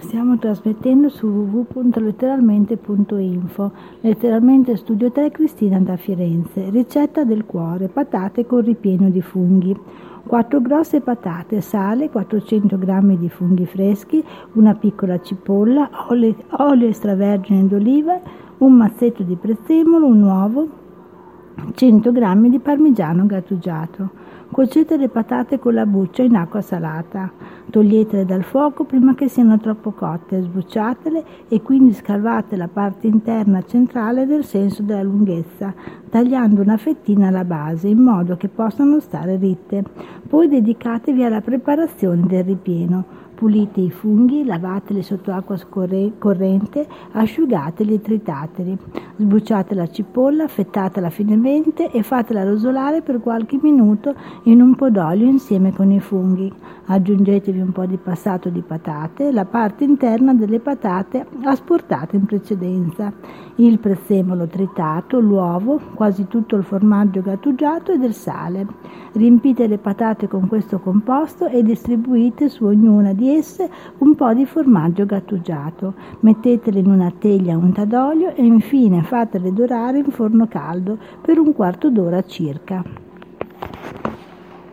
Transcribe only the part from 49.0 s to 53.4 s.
Sbucciate la cipolla, affettatela finemente e fatela rosolare per